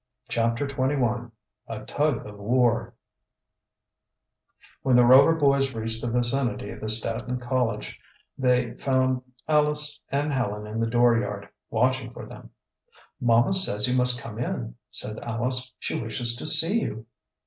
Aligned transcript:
CHAPTER 0.29 0.65
XXI 0.65 1.29
A 1.67 1.85
TUG 1.85 2.25
OF 2.25 2.39
WAR 2.39 2.95
When 4.81 4.95
the 4.95 5.05
Rover 5.05 5.35
boys 5.35 5.73
reached 5.75 6.01
the 6.01 6.09
vicinity 6.09 6.71
of 6.71 6.79
the 6.81 6.89
Staton 6.89 7.39
cottage 7.39 7.99
they 8.35 8.73
found 8.79 9.21
Alice 9.47 9.99
and 10.09 10.33
Helen 10.33 10.65
in 10.65 10.79
the 10.79 10.89
dooryard, 10.89 11.49
watching 11.69 12.11
for 12.13 12.25
them. 12.25 12.49
"Mamma 13.19 13.53
says 13.53 13.87
you 13.87 13.95
must 13.95 14.19
come 14.19 14.39
in," 14.39 14.73
said 14.89 15.19
Alice. 15.19 15.71
"She 15.77 16.01
wishes 16.01 16.35
to 16.37 16.47
see 16.47 16.81
you." 16.81 17.05